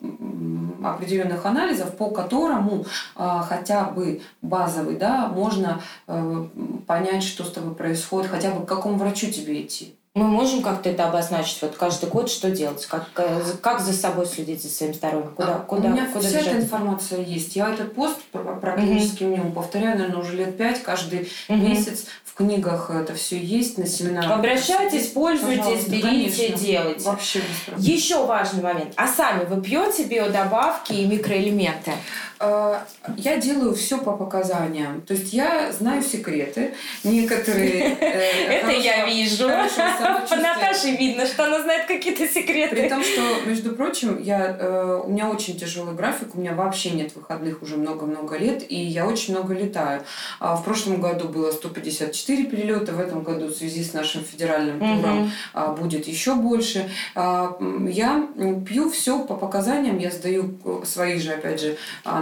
[0.82, 6.46] определенных анализов, по которому э, хотя бы базовый, да, можно э,
[6.86, 9.94] понять, что с тобой происходит исход, хотя бы к какому врачу тебе идти?
[10.14, 14.26] Мы можем как-то это обозначить, вот каждый год что делать, как, э, как за собой
[14.26, 16.46] следить за своим здоровьем, куда, а, куда, У меня куда вся бежать?
[16.48, 17.54] эта информация есть.
[17.54, 18.16] Я этот пост
[18.60, 19.36] практически угу.
[19.36, 21.58] нему повторяю, наверное, уже лет пять, каждый угу.
[21.58, 24.32] месяц в книгах это все есть, на семинарах.
[24.32, 26.66] Обращайтесь, пользуйтесь, берите, конечно.
[26.66, 27.04] делайте.
[27.04, 27.40] Вообще
[27.76, 28.94] без Еще важный момент.
[28.96, 31.92] А сами вы пьете биодобавки и микроэлементы?
[32.40, 35.00] А, я делаю все по показаниям.
[35.02, 36.74] То есть я знаю секреты.
[37.02, 37.96] Некоторые...
[38.00, 38.08] Э,
[38.48, 39.48] Это я вижу.
[39.48, 42.76] По Наташе видно, что она знает какие-то секреты.
[42.76, 46.90] При том, что, между прочим, я, э, у меня очень тяжелый график, у меня вообще
[46.90, 50.02] нет выходных уже много-много лет, и я очень много летаю.
[50.38, 54.78] А в прошлом году было 154 перелета, в этом году в связи с нашим федеральным
[54.78, 55.82] туром угу.
[55.82, 56.88] будет еще больше.
[57.14, 58.28] Я
[58.66, 61.76] пью все по показаниям, я сдаю свои же, опять же,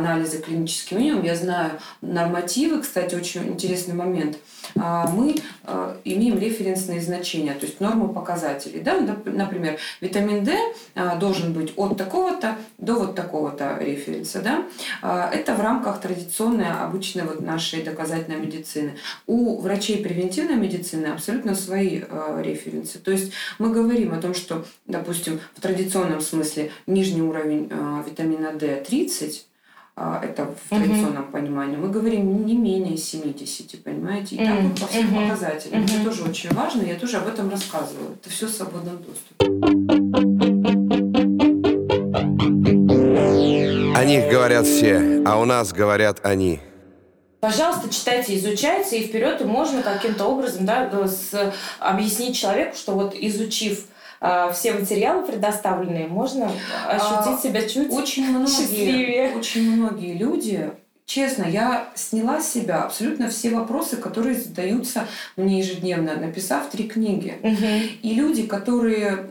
[0.06, 4.38] анализы клинический минимум, я знаю нормативы, кстати, очень интересный момент.
[4.76, 8.80] А, мы а, имеем референсные значения, то есть нормы показателей.
[8.80, 8.98] Да?
[9.24, 10.56] Например, витамин D
[10.94, 14.42] а, должен быть от такого-то до вот такого-то референса.
[14.42, 14.64] Да?
[15.32, 18.96] Это в рамках традиционной, обычной вот нашей доказательной медицины.
[19.26, 22.02] У врачей превентивной медицины абсолютно свои
[22.38, 22.98] референсы.
[22.98, 27.70] То есть мы говорим о том, что, допустим, в традиционном смысле нижний уровень
[28.06, 29.55] витамина D 30, а,
[29.96, 31.30] это в традиционном uh-huh.
[31.30, 34.36] понимании, мы говорим не менее 70, понимаете?
[34.36, 34.46] И uh-huh.
[34.46, 35.22] так вот по всем uh-huh.
[35.22, 35.80] показателям.
[35.82, 35.94] Uh-huh.
[35.94, 38.10] Это тоже очень важно, я тоже об этом рассказываю.
[38.20, 39.46] Это все в свободном доступе.
[43.96, 46.60] О них говорят все, а у нас говорят они.
[47.40, 53.14] Пожалуйста, читайте, изучайте, и вперед и можно каким-то образом да, с, объяснить человеку, что вот
[53.14, 53.95] изучив а,
[54.52, 56.50] все материалы предоставленные, можно
[56.88, 59.36] ощутить а, себя чуть очень многие, счастливее.
[59.36, 60.70] Очень многие люди
[61.06, 67.38] Честно, я сняла с себя абсолютно все вопросы, которые задаются мне ежедневно, написав три книги.
[67.44, 68.00] Угу.
[68.02, 69.30] И люди, которые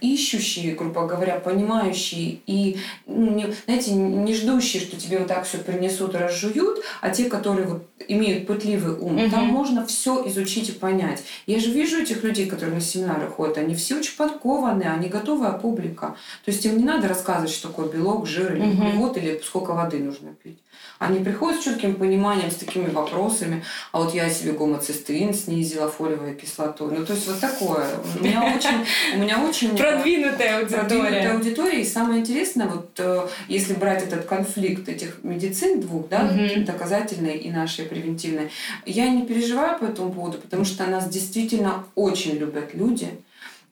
[0.00, 6.14] ищущие, грубо говоря, понимающие и, ну, знаете, не ждущие, что тебе вот так все принесут,
[6.14, 9.30] разжуют, а те, которые вот имеют пытливый ум, угу.
[9.30, 11.22] там можно все изучить и понять.
[11.46, 15.52] Я же вижу этих людей, которые на семинары ходят, они все очень подкованные, они готовая
[15.52, 16.16] публика.
[16.46, 18.82] То есть им не надо рассказывать, что такое белок, жир или угу.
[18.82, 20.56] углевод, или сколько воды нужно пить.
[21.02, 23.64] Они приходят с четким пониманием, с такими вопросами.
[23.90, 26.86] А вот я себе гомоцистеин снизила, фолиевую кислоту.
[26.86, 27.88] Ну, то есть вот такое.
[28.20, 28.86] У меня очень...
[29.16, 30.80] У меня очень продвинутая аудитория.
[30.80, 31.82] Продвинутая аудитория.
[31.82, 36.64] И самое интересное, вот э, если брать этот конфликт этих медицин двух, да, угу.
[36.64, 38.50] доказательной и нашей превентивной,
[38.86, 43.08] я не переживаю по этому поводу, потому что нас действительно очень любят люди.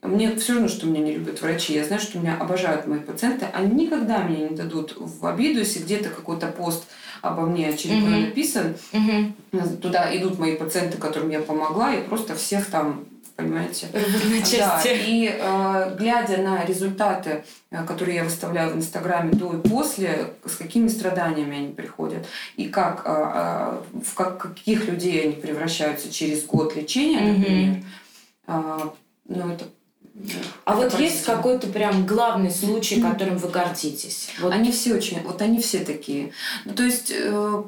[0.02, 1.74] Мне все равно, что меня не любят врачи.
[1.74, 3.46] Я знаю, что меня обожают мои пациенты.
[3.52, 6.84] Они никогда мне не дадут в обиду, если где-то какой-то пост
[7.22, 8.26] обо мне очередной mm-hmm.
[8.26, 8.74] написан.
[8.92, 9.76] Mm-hmm.
[9.78, 13.04] Туда идут мои пациенты, которым я помогла, и просто всех там
[13.40, 13.88] понимаете?
[14.58, 20.34] Да, и э, глядя на результаты, э, которые я выставляю в Инстаграме до и после,
[20.44, 26.12] с какими страданиями они приходят, и как, э, э в как, каких людей они превращаются
[26.12, 27.84] через год лечения, например,
[28.46, 28.84] mm-hmm.
[28.84, 28.90] э,
[29.28, 29.64] ну, это
[30.64, 34.28] а вот есть какой-то прям главный случай, которым вы гордитесь?
[34.40, 34.52] Вот.
[34.52, 36.32] Они все очень, вот они все такие.
[36.64, 37.62] Ну, то есть э,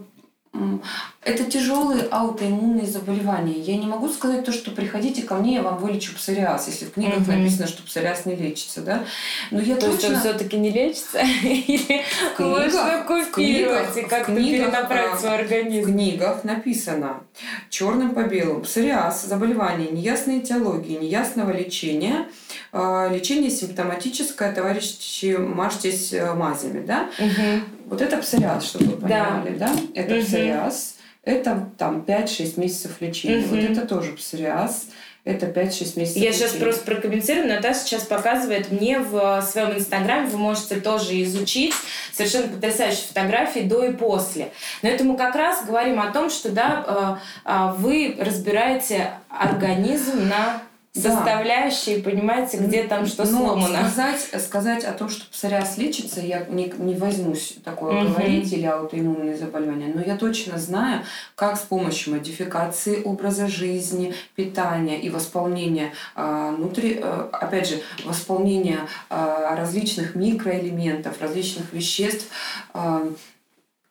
[1.25, 3.59] это тяжелые аутоиммунные заболевания.
[3.59, 6.93] Я не могу сказать то, что приходите ко мне, я вам вылечу псориаз, если в
[6.93, 7.33] книгах угу.
[7.33, 9.05] написано, что псориаз не лечится, да?
[9.51, 9.93] Но я то точно...
[9.93, 11.21] есть он все-таки не лечится?
[11.43, 12.03] Или
[12.39, 15.91] можно купировать и как-то перенаправить свой организм?
[15.91, 17.23] В книгах написано
[17.71, 22.27] черным по белому псориаз, заболевание неясной этиологии, неясного лечения,
[22.73, 27.09] а, лечение симптоматическое, товарищи, мажьтесь э, мазями, да?
[27.19, 27.82] Угу.
[27.93, 29.67] Вот это псориаз, чтобы вы понимали, да?
[29.67, 29.81] да?
[29.93, 30.25] Это угу.
[30.25, 30.97] псориаз.
[31.25, 33.45] Это там 5-6 месяцев лечения.
[33.45, 33.55] Угу.
[33.55, 34.87] Вот это тоже псориаз.
[35.25, 36.17] Это 5-6 месяцев.
[36.17, 36.33] Я лечения.
[36.33, 37.47] сейчас просто прокомментирую.
[37.47, 41.75] Наташа сейчас показывает мне в своем инстаграме, вы можете тоже изучить
[42.15, 44.49] совершенно потрясающие фотографии до и после.
[44.81, 50.31] Но это мы как раз говорим о том, что да, э, э, вы разбираете организм
[50.31, 50.63] на
[50.95, 53.89] составляющие, понимаете, где там что Но сломано.
[53.89, 58.13] Сказать, сказать о том, что псориаз лечится, я не, не возьмусь такое угу.
[58.13, 61.03] говорить, или аутоиммунные заболевания, но я точно знаю,
[61.35, 68.81] как с помощью модификации образа жизни, питания и восполнения э, внутри, э, опять же, восполнения
[69.09, 72.27] э, различных микроэлементов, различных веществ,
[72.75, 73.11] э,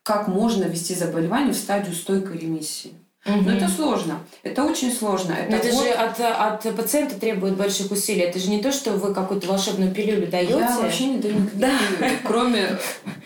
[0.04, 2.94] как можно ввести заболевание в стадию стойкой ремиссии.
[3.24, 3.42] Угу.
[3.42, 4.20] Но это сложно.
[4.42, 5.34] Это очень сложно.
[5.34, 5.84] Это, Но это вот...
[5.84, 8.22] же от, от пациента требует больших усилий.
[8.22, 10.54] Это же не то, что вы какую-то волшебную пилюлю даете.
[10.54, 11.70] Я вообще не даю никаких да.
[12.00, 12.78] пилюль, кроме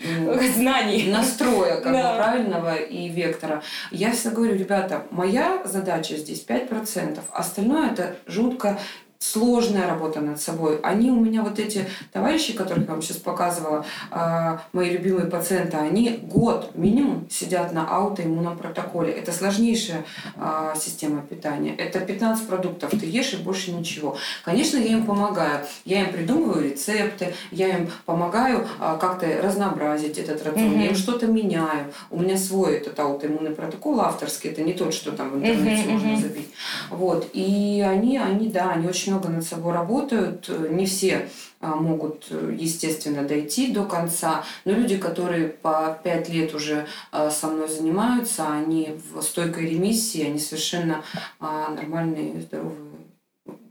[0.54, 2.10] знаний, настроя как да.
[2.10, 3.62] бы, правильного и вектора.
[3.90, 8.78] Я всегда говорю, ребята, моя задача здесь 5%, остальное это жутко
[9.18, 10.78] сложная работа над собой.
[10.82, 15.76] Они у меня вот эти товарищи, которых я вам сейчас показывала, э, мои любимые пациенты,
[15.76, 19.12] они год минимум сидят на аутоиммунном протоколе.
[19.12, 20.04] Это сложнейшая
[20.36, 21.74] э, система питания.
[21.74, 24.16] Это 15 продуктов ты ешь и больше ничего.
[24.44, 25.64] Конечно, я им помогаю.
[25.84, 30.72] Я им придумываю рецепты, я им помогаю э, как-то разнообразить этот рацион.
[30.72, 30.82] Mm-hmm.
[30.82, 31.92] Я им что-то меняю.
[32.10, 34.50] У меня свой этот аутоиммунный протокол авторский.
[34.50, 35.92] Это не тот, что там в интернете mm-hmm.
[35.92, 36.48] можно забить.
[36.90, 37.30] Вот.
[37.32, 40.48] И они, они, да, они очень много над собой работают.
[40.70, 41.28] Не все
[41.60, 44.44] а, могут, естественно, дойти до конца.
[44.64, 50.26] Но люди, которые по пять лет уже а, со мной занимаются, они в стойкой ремиссии,
[50.26, 51.02] они совершенно
[51.40, 52.76] а, нормальные, здоровые,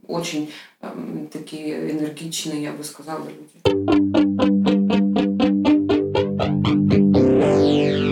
[0.06, 0.52] очень
[1.32, 3.56] такие энергичные, я бы сказала, люди.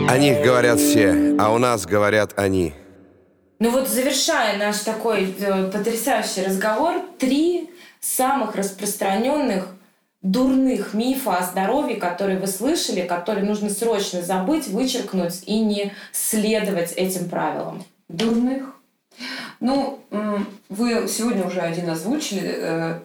[0.08, 2.72] О них говорят все, а у нас говорят они.
[3.64, 9.68] Ну вот завершая наш такой э, потрясающий разговор, три самых распространенных
[10.20, 16.92] дурных мифа о здоровье, которые вы слышали, которые нужно срочно забыть, вычеркнуть и не следовать
[16.92, 17.87] этим правилам?
[18.11, 18.79] Дурных?
[19.64, 19.98] Ну,
[20.68, 22.98] вы сегодня уже один озвучили, э,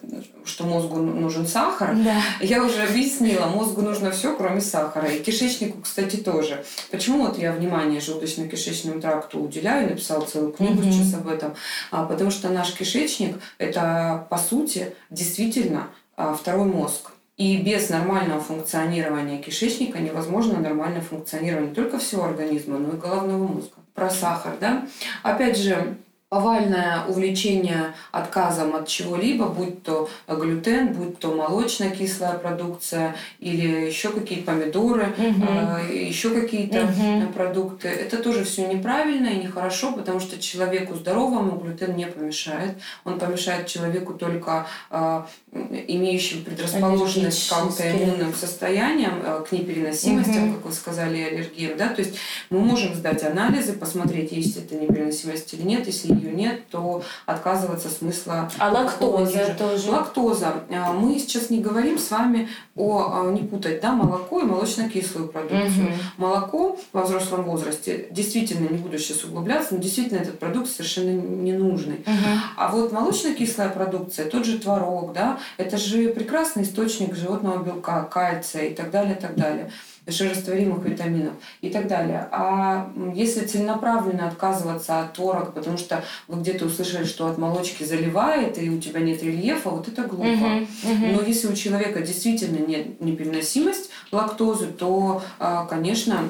[0.43, 1.95] что мозгу нужен сахар.
[1.95, 2.21] Да.
[2.41, 5.07] Я уже объяснила, мозгу нужно все, кроме сахара.
[5.07, 6.65] И кишечнику, кстати, тоже.
[6.91, 10.91] Почему вот я внимание желудочно-кишечному тракту уделяю, написала целую книгу угу.
[10.91, 11.53] сейчас об этом?
[11.91, 15.87] А, потому что наш кишечник– это, по сути, действительно
[16.17, 17.11] а, второй мозг.
[17.37, 23.47] И без нормального функционирования кишечника невозможно нормальное функционирование не только всего организма, но и головного
[23.47, 23.75] мозга.
[23.93, 24.85] Про сахар, да?
[25.23, 25.95] Опять же,
[26.29, 34.51] повальное увлечение отказом от чего-либо, будь то глютен, будь то молочно-кислая продукция или еще какие-то
[34.51, 35.45] помидоры, угу.
[35.49, 37.33] э, еще какие-то угу.
[37.33, 42.75] продукты, это тоже все неправильно и нехорошо, потому что человеку здоровому глютен не помешает.
[43.05, 50.55] Он помешает человеку только э, имеющим предрасположенность к аутоиммунным состояниям, э, к непереносимостям, угу.
[50.57, 51.75] как вы сказали, аллергиям.
[51.75, 51.89] Да?
[51.89, 52.17] То есть
[52.51, 55.87] мы можем сдать анализы, посмотреть, есть это непереносимость или нет.
[55.87, 58.49] Если ее нет, то отказываться смысла.
[58.57, 59.91] А лактоза тоже?
[59.91, 60.53] Лактоза.
[60.69, 65.27] А, мы сейчас не говорим с вами о, а, не путать, да, молоко и молочно-кислую
[65.29, 65.87] продукцию.
[65.87, 65.93] Угу.
[66.17, 72.03] Молоко во взрослом возрасте, действительно, не буду сейчас углубляться, но действительно этот продукт совершенно ненужный.
[72.05, 72.29] Угу.
[72.57, 78.67] А вот молочно-кислая продукция, тот же творог, да, это же прекрасный источник животного белка, кальция
[78.67, 79.71] и так далее, и так далее
[80.11, 82.27] жирорастворимых витаминов и так далее.
[82.31, 88.61] А если целенаправленно отказываться от творога, потому что вы где-то услышали, что от молочки заливает,
[88.61, 90.27] и у тебя нет рельефа, вот это глупо.
[90.27, 91.15] Uh-huh, uh-huh.
[91.15, 96.23] Но если у человека действительно нет непереносимость лактозы, то, а, конечно,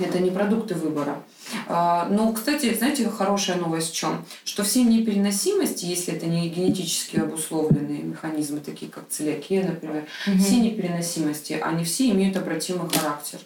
[0.00, 1.22] это не продукты выбора.
[1.68, 4.24] А, но, кстати, знаете, хорошая новость в чем?
[4.44, 10.38] Что все непереносимости, если это не генетически обусловленные механизмы, такие как целиакия, например, угу.
[10.38, 13.40] все непереносимости, они все имеют обратимый характер.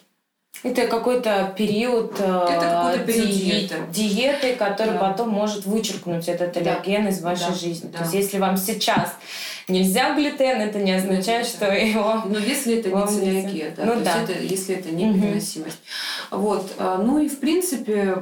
[0.63, 3.75] Это какой-то период, это какой-то период ди- диеты.
[3.91, 4.99] диеты, который да.
[4.99, 7.09] потом может вычеркнуть этот аллерген да.
[7.09, 7.53] из вашей да.
[7.53, 7.89] жизни.
[7.91, 7.99] Да.
[7.99, 9.13] То есть если вам сейчас
[9.67, 12.23] нельзя глютен, это не означает, что его...
[12.25, 14.19] Но если это не целиакия, да, ну, то да.
[14.19, 15.79] есть это, если это непереносимость.
[16.31, 16.39] Угу.
[16.41, 16.73] Вот.
[16.77, 18.17] А, ну и в принципе,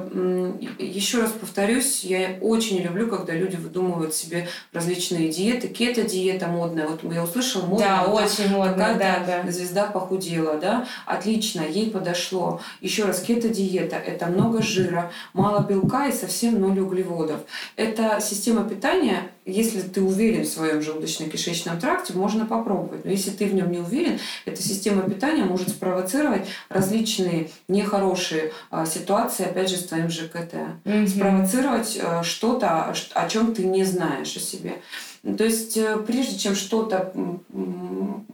[0.78, 5.68] еще раз повторюсь, я очень люблю, когда люди выдумывают себе различные диеты.
[5.68, 6.86] Кето-диета модная.
[6.88, 7.88] Вот я услышала, модная.
[7.88, 9.50] Да, вот очень модная, да, да.
[9.50, 10.86] Звезда похудела, да.
[11.06, 12.60] Отлично, ей подошло.
[12.80, 17.40] Еще раз, кето-диета– это много жира, мало белка и совсем ноль углеводов.
[17.76, 23.04] Это система питания, если ты уверен в своем желудочно-кишечном тракте, можно попробовать.
[23.04, 28.86] Но если ты в нем не уверен, эта система питания может спровоцировать различные нехорошие а,
[28.86, 30.54] ситуации, опять же, с твоим ЖКТ.
[30.84, 31.06] Mm-hmm.
[31.08, 34.76] Спровоцировать а, что-то, о чем ты не знаешь о себе.
[35.24, 37.12] То есть, э, прежде чем что-то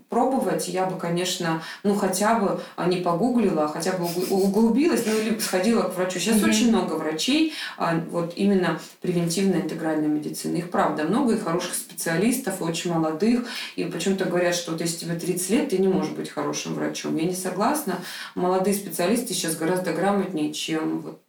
[0.09, 5.17] пробовать, я бы, конечно, ну хотя бы а, не погуглила, а хотя бы углубилась, ну
[5.17, 6.19] или сходила к врачу.
[6.19, 6.49] Сейчас mm-hmm.
[6.49, 10.57] очень много врачей, а, вот именно превентивной интегральной медицины.
[10.57, 13.47] Их правда много, и хороших специалистов, и очень молодых.
[13.77, 17.17] И почему-то говорят, что вот если тебе 30 лет, ты не можешь быть хорошим врачом.
[17.17, 18.01] Я не согласна.
[18.35, 21.23] Молодые специалисты сейчас гораздо грамотнее, чем вот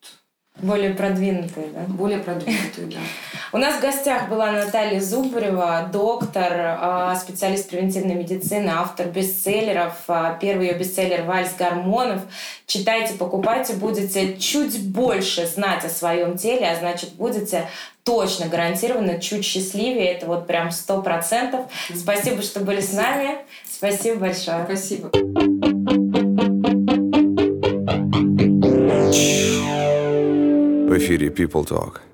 [0.60, 1.82] более продвинутые, да?
[1.88, 3.00] Более продвинутые, да.
[3.54, 9.94] У нас в гостях была Наталья Зубарева, доктор, а, специалист превентивной медицины, автор бестселлеров.
[10.08, 12.22] А, первый ее бестселлер «Вальс гормонов».
[12.66, 17.68] Читайте, покупайте, будете чуть больше знать о своем теле, а значит, будете
[18.04, 20.14] точно, гарантированно чуть счастливее.
[20.14, 21.62] Это вот прям сто процентов.
[21.96, 23.38] Спасибо, что были с нами.
[23.70, 24.64] Спасибо большое.
[24.66, 25.12] Спасибо.
[30.91, 32.10] в эфире People Talk.